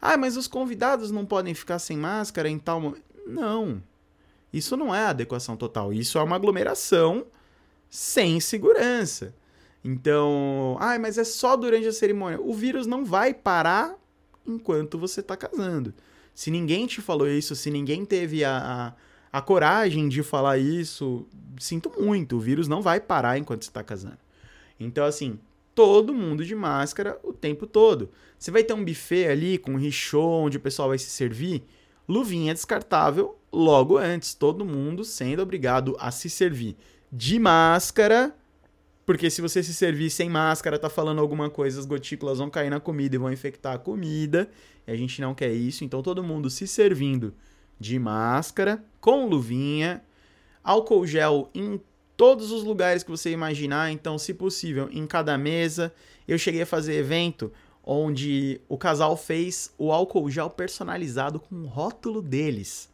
Ah, 0.00 0.16
mas 0.16 0.36
os 0.36 0.46
convidados 0.46 1.10
não 1.10 1.24
podem 1.24 1.54
ficar 1.54 1.78
sem 1.78 1.96
máscara 1.96 2.48
em 2.48 2.58
tal 2.58 2.80
momento? 2.80 3.02
Não. 3.26 3.82
Isso 4.52 4.76
não 4.76 4.94
é 4.94 5.06
adequação 5.06 5.56
total. 5.56 5.92
Isso 5.92 6.18
é 6.18 6.22
uma 6.22 6.36
aglomeração 6.36 7.26
sem 7.88 8.40
segurança. 8.40 9.34
Então, 9.84 10.76
ai, 10.80 10.98
mas 10.98 11.18
é 11.18 11.24
só 11.24 11.56
durante 11.56 11.86
a 11.86 11.92
cerimônia. 11.92 12.40
O 12.40 12.52
vírus 12.52 12.86
não 12.86 13.04
vai 13.04 13.32
parar 13.32 13.96
enquanto 14.46 14.98
você 14.98 15.20
está 15.20 15.36
casando. 15.36 15.94
Se 16.34 16.50
ninguém 16.50 16.86
te 16.86 17.00
falou 17.00 17.28
isso, 17.28 17.54
se 17.54 17.70
ninguém 17.70 18.04
teve 18.04 18.44
a, 18.44 18.58
a 18.58 18.92
a 19.32 19.40
coragem 19.40 20.08
de 20.08 20.22
falar 20.22 20.58
isso, 20.58 21.26
sinto 21.58 21.90
muito, 21.98 22.36
o 22.36 22.40
vírus 22.40 22.68
não 22.68 22.82
vai 22.82 23.00
parar 23.00 23.38
enquanto 23.38 23.64
você 23.64 23.70
está 23.70 23.82
casando. 23.82 24.18
Então, 24.78 25.04
assim, 25.04 25.38
todo 25.74 26.12
mundo 26.12 26.44
de 26.44 26.54
máscara 26.54 27.18
o 27.22 27.32
tempo 27.32 27.66
todo. 27.66 28.10
Você 28.38 28.50
vai 28.50 28.62
ter 28.62 28.74
um 28.74 28.84
buffet 28.84 29.26
ali 29.26 29.56
com 29.56 29.76
richô, 29.76 30.22
onde 30.22 30.58
o 30.58 30.60
pessoal 30.60 30.88
vai 30.88 30.98
se 30.98 31.08
servir, 31.08 31.64
luvinha 32.06 32.52
descartável 32.52 33.38
logo 33.50 33.96
antes, 33.96 34.34
todo 34.34 34.64
mundo 34.64 35.04
sendo 35.04 35.40
obrigado 35.40 35.96
a 35.98 36.10
se 36.10 36.28
servir 36.28 36.76
de 37.10 37.38
máscara, 37.38 38.34
porque 39.04 39.30
se 39.30 39.42
você 39.42 39.62
se 39.62 39.74
servir 39.74 40.10
sem 40.10 40.28
máscara, 40.28 40.78
tá 40.78 40.88
falando 40.88 41.20
alguma 41.20 41.50
coisa, 41.50 41.78
as 41.78 41.86
gotículas 41.86 42.38
vão 42.38 42.48
cair 42.48 42.70
na 42.70 42.80
comida 42.80 43.14
e 43.14 43.18
vão 43.18 43.32
infectar 43.32 43.74
a 43.74 43.78
comida, 43.78 44.50
e 44.86 44.90
a 44.90 44.96
gente 44.96 45.20
não 45.20 45.34
quer 45.34 45.52
isso, 45.52 45.84
então 45.84 46.02
todo 46.02 46.22
mundo 46.22 46.48
se 46.48 46.66
servindo 46.66 47.34
de 47.78 47.98
máscara, 47.98 48.84
com 49.00 49.26
luvinha, 49.26 50.02
álcool 50.62 51.06
gel 51.06 51.50
em 51.54 51.80
todos 52.16 52.52
os 52.52 52.62
lugares 52.62 53.02
que 53.02 53.10
você 53.10 53.30
imaginar, 53.30 53.90
então, 53.90 54.18
se 54.18 54.32
possível, 54.32 54.88
em 54.92 55.06
cada 55.06 55.36
mesa. 55.36 55.92
Eu 56.26 56.38
cheguei 56.38 56.62
a 56.62 56.66
fazer 56.66 56.94
evento 56.94 57.52
onde 57.84 58.60
o 58.68 58.78
casal 58.78 59.16
fez 59.16 59.72
o 59.76 59.90
álcool 59.90 60.30
gel 60.30 60.48
personalizado 60.48 61.40
com 61.40 61.56
o 61.56 61.66
rótulo 61.66 62.22
deles. 62.22 62.88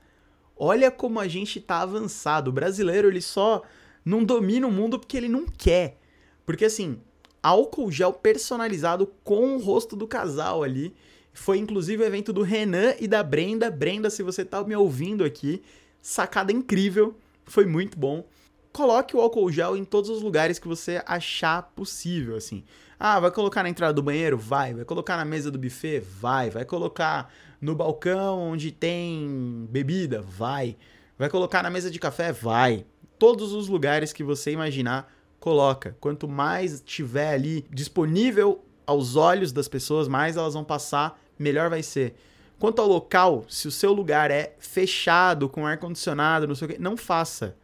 Olha 0.57 0.91
como 0.91 1.21
a 1.21 1.29
gente 1.29 1.61
tá 1.61 1.81
avançado. 1.83 2.49
O 2.49 2.53
brasileiro, 2.53 3.09
ele 3.09 3.21
só 3.21 3.63
não 4.05 4.25
domina 4.25 4.67
o 4.67 4.73
mundo 4.73 4.99
porque 4.99 5.17
ele 5.17 5.29
não 5.29 5.47
quer. 5.47 5.99
Porque 6.47 6.65
assim, 6.65 6.99
álcool 7.43 7.93
gel 7.93 8.13
personalizado 8.13 9.13
com 9.23 9.57
o 9.57 9.61
rosto 9.61 9.95
do 9.95 10.07
casal 10.07 10.63
ali. 10.63 10.95
Foi 11.33 11.59
inclusive 11.59 12.03
o 12.03 12.07
evento 12.07 12.33
do 12.33 12.43
Renan 12.43 12.95
e 12.99 13.07
da 13.07 13.23
Brenda. 13.23 13.71
Brenda, 13.71 14.11
se 14.11 14.23
você 14.23 14.45
tá 14.45 14.63
me 14.65 14.75
ouvindo 14.75 15.25
aqui, 15.25 15.63
sacada 16.01 16.53
incrível, 16.53 17.17
foi 17.45 17.65
muito 17.65 17.99
bom. 17.99 18.25
Coloque 18.73 19.17
o 19.17 19.21
álcool 19.21 19.51
gel 19.51 19.77
em 19.77 19.85
todos 19.85 20.11
os 20.11 20.23
lugares 20.23 20.59
que 20.59 20.69
você 20.69 21.03
achar 21.07 21.63
possível, 21.75 22.37
assim. 22.37 22.65
Ah, 23.01 23.19
vai 23.21 23.31
colocar 23.31 23.63
na 23.63 23.69
entrada 23.69 23.93
do 23.93 24.03
banheiro? 24.03 24.37
Vai. 24.37 24.75
Vai 24.75 24.85
colocar 24.85 25.17
na 25.17 25.25
mesa 25.25 25.51
do 25.51 25.59
buffet? 25.59 26.01
Vai. 26.01 26.51
Vai 26.51 26.65
colocar 26.65 27.33
no 27.61 27.75
balcão 27.75 28.41
onde 28.41 28.71
tem 28.71 29.67
bebida? 29.71 30.21
Vai. 30.21 30.77
Vai 31.19 31.29
colocar 31.29 31.63
na 31.63 31.71
mesa 31.71 31.91
de 31.91 31.99
café? 31.99 32.33
Vai. 32.33 32.85
Todos 33.19 33.53
os 33.53 33.69
lugares 33.69 34.13
que 34.13 34.23
você 34.23 34.53
imaginar, 34.53 35.13
coloca. 35.41 35.97
Quanto 36.01 36.29
mais 36.29 36.81
tiver 36.81 37.35
ali 37.35 37.65
disponível 37.71 38.65
aos 38.89 39.17
olhos 39.17 39.53
das 39.53 39.69
pessoas, 39.69 40.09
mais 40.09 40.39
elas 40.39 40.55
vão 40.55 40.65
passar, 40.65 41.21
melhor 41.39 41.69
vai 41.69 41.83
ser. 41.83 42.15
Quanto 42.59 42.81
ao 42.81 42.89
local, 42.89 43.45
se 43.47 43.69
o 43.69 43.71
seu 43.71 43.93
lugar 43.93 44.31
é 44.31 44.57
fechado, 44.59 45.47
com 45.47 45.67
ar-condicionado, 45.67 46.49
não 46.49 46.55
sei 46.55 46.67
o 46.67 46.71
que, 46.71 46.79
não 46.79 46.97
faça. 46.97 47.55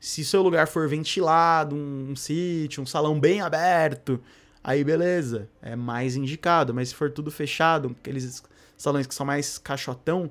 Se 0.00 0.24
seu 0.24 0.42
lugar 0.42 0.66
for 0.66 0.88
ventilado, 0.88 1.76
um, 1.76 2.08
um 2.10 2.16
sítio, 2.16 2.82
um 2.82 2.86
salão 2.86 3.20
bem 3.20 3.40
aberto, 3.40 4.20
aí 4.62 4.82
beleza, 4.82 5.48
é 5.62 5.76
mais 5.76 6.16
indicado. 6.16 6.74
Mas 6.74 6.88
se 6.88 6.94
for 6.96 7.08
tudo 7.08 7.30
fechado, 7.30 7.94
aqueles 8.00 8.42
salões 8.76 9.06
que 9.06 9.14
são 9.14 9.24
mais 9.24 9.58
caixotão, 9.58 10.28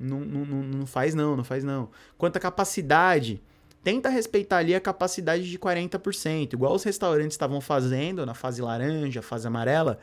não, 0.00 0.20
não, 0.20 0.44
não 0.46 0.86
faz 0.86 1.14
não, 1.14 1.36
não 1.36 1.44
faz 1.44 1.62
não. 1.62 1.90
Quanto 2.16 2.38
à 2.38 2.40
capacidade, 2.40 3.42
tenta 3.88 4.10
respeitar 4.10 4.58
ali 4.58 4.74
a 4.74 4.80
capacidade 4.80 5.48
de 5.48 5.58
40%, 5.58 6.52
igual 6.52 6.74
os 6.74 6.84
restaurantes 6.84 7.32
estavam 7.32 7.58
fazendo 7.58 8.26
na 8.26 8.34
fase 8.34 8.60
laranja, 8.60 9.22
fase 9.22 9.46
amarela, 9.46 9.98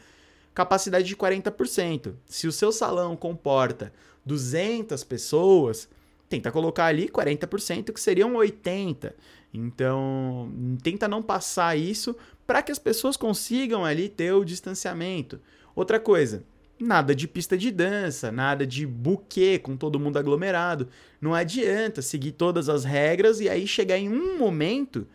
capacidade 0.55 1.05
de 1.05 1.15
40%. 1.15 2.15
Se 2.25 2.47
o 2.47 2.51
seu 2.51 2.71
salão 2.71 3.15
comporta 3.15 3.93
200 4.25 5.03
pessoas, 5.03 5.87
tenta 6.27 6.51
colocar 6.51 6.85
ali 6.85 7.07
40%, 7.07 7.93
que 7.93 8.01
seriam 8.01 8.33
80. 8.33 9.15
Então, 9.53 10.51
tenta 10.81 11.07
não 11.07 11.21
passar 11.21 11.77
isso 11.77 12.15
para 12.47 12.63
que 12.63 12.71
as 12.71 12.79
pessoas 12.79 13.15
consigam 13.15 13.85
ali 13.85 14.09
ter 14.09 14.33
o 14.33 14.43
distanciamento. 14.43 15.39
Outra 15.75 15.99
coisa, 15.99 16.43
nada 16.79 17.15
de 17.15 17.27
pista 17.27 17.57
de 17.57 17.71
dança, 17.71 18.31
nada 18.31 18.65
de 18.65 18.85
buquê 18.85 19.57
com 19.57 19.77
todo 19.77 19.99
mundo 19.99 20.17
aglomerado. 20.17 20.87
Não 21.21 21.33
adianta 21.33 22.01
seguir 22.01 22.33
todas 22.33 22.69
as 22.69 22.83
regras 22.83 23.39
e 23.39 23.49
aí 23.49 23.67
chegar 23.67 23.97
em 23.97 24.09
um 24.09 24.37
momento 24.37 25.07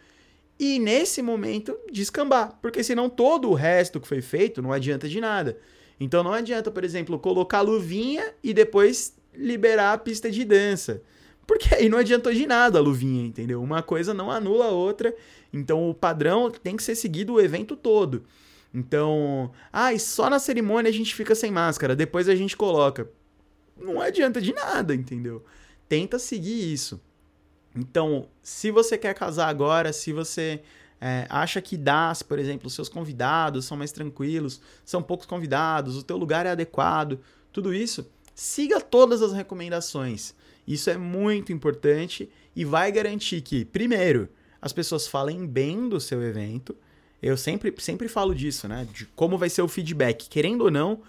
e 0.58 0.78
nesse 0.78 1.22
momento 1.22 1.76
descambar, 1.90 2.58
porque 2.60 2.84
senão 2.84 3.08
todo 3.08 3.48
o 3.48 3.54
resto 3.54 3.98
que 3.98 4.06
foi 4.06 4.20
feito 4.20 4.60
não 4.60 4.72
adianta 4.72 5.08
de 5.08 5.20
nada. 5.20 5.58
Então 5.98 6.22
não 6.22 6.32
adianta, 6.32 6.70
por 6.70 6.84
exemplo, 6.84 7.18
colocar 7.18 7.60
luvinha 7.60 8.34
e 8.42 8.52
depois 8.52 9.14
liberar 9.34 9.92
a 9.92 9.98
pista 9.98 10.30
de 10.30 10.44
dança. 10.44 11.02
Porque 11.46 11.74
aí 11.74 11.88
não 11.88 11.98
adiantou 11.98 12.32
de 12.32 12.46
nada 12.46 12.78
a 12.78 12.82
luvinha, 12.82 13.26
entendeu? 13.26 13.62
Uma 13.62 13.82
coisa 13.82 14.14
não 14.14 14.30
anula 14.30 14.66
a 14.66 14.70
outra. 14.70 15.14
Então 15.52 15.90
o 15.90 15.94
padrão 15.94 16.50
tem 16.50 16.76
que 16.76 16.82
ser 16.82 16.94
seguido 16.94 17.34
o 17.34 17.40
evento 17.40 17.74
todo. 17.74 18.24
Então, 18.72 19.50
ah, 19.72 19.92
e 19.92 19.98
só 19.98 20.30
na 20.30 20.38
cerimônia 20.38 20.88
a 20.88 20.92
gente 20.92 21.14
fica 21.14 21.34
sem 21.34 21.50
máscara, 21.50 21.96
depois 21.96 22.28
a 22.28 22.34
gente 22.34 22.56
coloca. 22.56 23.10
Não 23.76 24.00
adianta 24.00 24.40
de 24.40 24.52
nada, 24.52 24.94
entendeu? 24.94 25.44
Tenta 25.88 26.18
seguir 26.18 26.72
isso. 26.72 27.00
Então, 27.74 28.28
se 28.42 28.70
você 28.70 28.98
quer 28.98 29.14
casar 29.14 29.48
agora, 29.48 29.92
se 29.92 30.12
você 30.12 30.60
é, 31.00 31.26
acha 31.28 31.60
que 31.62 31.76
dá, 31.76 32.12
por 32.28 32.38
exemplo, 32.38 32.66
os 32.66 32.74
seus 32.74 32.88
convidados 32.88 33.64
são 33.64 33.76
mais 33.76 33.90
tranquilos, 33.90 34.60
são 34.84 35.02
poucos 35.02 35.26
convidados, 35.26 35.96
o 35.96 36.02
teu 36.02 36.16
lugar 36.16 36.46
é 36.46 36.50
adequado, 36.50 37.18
tudo 37.52 37.74
isso, 37.74 38.08
siga 38.34 38.80
todas 38.80 39.22
as 39.22 39.32
recomendações. 39.32 40.34
Isso 40.66 40.90
é 40.90 40.96
muito 40.96 41.52
importante 41.52 42.30
e 42.54 42.64
vai 42.64 42.92
garantir 42.92 43.40
que, 43.40 43.64
primeiro, 43.64 44.28
as 44.60 44.72
pessoas 44.72 45.06
falem 45.06 45.46
bem 45.46 45.88
do 45.88 46.00
seu 46.00 46.22
evento, 46.22 46.76
eu 47.22 47.36
sempre, 47.36 47.74
sempre 47.78 48.08
falo 48.08 48.34
disso, 48.34 48.66
né? 48.66 48.86
De 48.92 49.06
como 49.06 49.36
vai 49.36 49.50
ser 49.50 49.62
o 49.62 49.68
feedback. 49.68 50.28
Querendo 50.28 50.62
ou 50.62 50.70
não, 50.70 51.00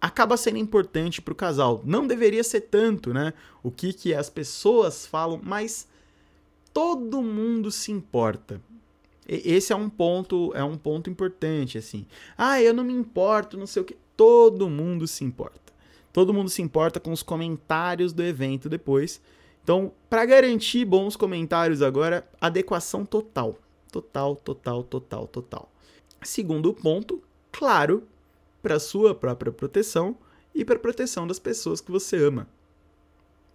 acaba 0.00 0.36
sendo 0.36 0.58
importante 0.58 1.22
para 1.22 1.32
o 1.32 1.36
casal. 1.36 1.82
Não 1.84 2.06
deveria 2.06 2.44
ser 2.44 2.62
tanto, 2.62 3.14
né? 3.14 3.32
O 3.62 3.70
que, 3.70 3.92
que 3.92 4.14
as 4.14 4.28
pessoas 4.28 5.06
falam, 5.06 5.40
mas 5.42 5.88
todo 6.72 7.22
mundo 7.22 7.70
se 7.70 7.90
importa. 7.90 8.60
E, 9.26 9.54
esse 9.54 9.72
é 9.72 9.76
um 9.76 9.88
ponto, 9.88 10.52
é 10.54 10.62
um 10.62 10.76
ponto 10.76 11.08
importante, 11.08 11.78
assim. 11.78 12.06
Ah, 12.36 12.60
eu 12.60 12.74
não 12.74 12.84
me 12.84 12.92
importo, 12.92 13.56
não 13.56 13.66
sei 13.66 13.80
o 13.80 13.84
que. 13.84 13.96
Todo 14.16 14.68
mundo 14.68 15.06
se 15.06 15.24
importa. 15.24 15.72
Todo 16.12 16.34
mundo 16.34 16.50
se 16.50 16.60
importa 16.62 17.00
com 17.00 17.10
os 17.10 17.22
comentários 17.22 18.12
do 18.12 18.22
evento 18.22 18.68
depois. 18.68 19.20
Então, 19.62 19.92
para 20.10 20.26
garantir 20.26 20.84
bons 20.84 21.16
comentários 21.16 21.80
agora, 21.80 22.28
adequação 22.38 23.06
total. 23.06 23.58
Total, 23.94 24.34
total, 24.34 24.82
total, 24.82 25.28
total. 25.28 25.72
Segundo 26.20 26.74
ponto, 26.74 27.22
claro, 27.52 28.02
para 28.60 28.80
sua 28.80 29.14
própria 29.14 29.52
proteção 29.52 30.16
e 30.52 30.64
para 30.64 30.80
proteção 30.80 31.28
das 31.28 31.38
pessoas 31.38 31.80
que 31.80 31.92
você 31.92 32.16
ama. 32.16 32.48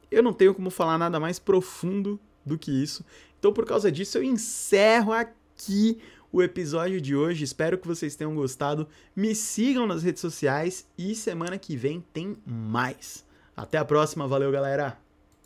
Eu 0.10 0.24
não 0.24 0.32
tenho 0.32 0.56
como 0.56 0.70
falar 0.70 0.98
nada 0.98 1.20
mais 1.20 1.40
profundo 1.40 2.18
do 2.46 2.58
que 2.58 2.72
isso. 2.72 3.04
Então, 3.38 3.52
por 3.52 3.66
causa 3.66 3.92
disso, 3.92 4.18
eu 4.18 4.24
encerro 4.24 5.12
aqui 5.12 6.00
o 6.32 6.42
episódio 6.42 7.02
de 7.02 7.14
hoje. 7.14 7.44
Espero 7.44 7.78
que 7.78 7.88
vocês 7.88 8.16
tenham 8.16 8.34
gostado. 8.34 8.88
Me 9.14 9.36
sigam 9.36 9.86
nas 9.86 10.04
redes 10.04 10.22
sociais 10.22 10.88
e 10.98 11.14
semana 11.16 11.58
que 11.58 11.76
vem 11.76 12.02
tem 12.14 12.38
mais. 12.46 13.26
Até 13.58 13.78
a 13.78 13.84
próxima, 13.84 14.26
valeu, 14.26 14.54
galera! 14.54 15.09